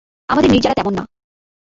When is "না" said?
0.97-1.03